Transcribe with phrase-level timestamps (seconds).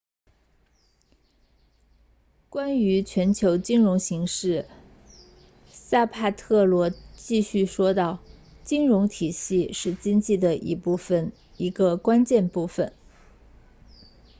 [2.49, 4.67] 关于全球金融形势
[5.69, 8.17] 萨帕特罗继续说道
[8.63, 12.93] 金融体系是经济的一部分一个关键部分